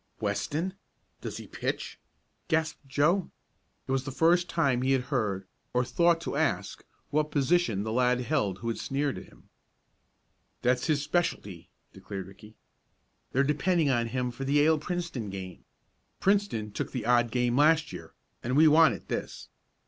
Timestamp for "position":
7.29-7.83